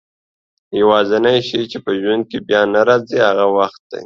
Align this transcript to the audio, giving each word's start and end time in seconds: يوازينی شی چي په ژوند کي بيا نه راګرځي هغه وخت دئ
يوازينی 0.81 1.35
شی 1.47 1.61
چي 1.71 1.77
په 1.85 1.91
ژوند 2.01 2.23
کي 2.29 2.37
بيا 2.47 2.61
نه 2.73 2.81
راګرځي 2.87 3.17
هغه 3.27 3.45
وخت 3.57 3.81
دئ 3.89 3.99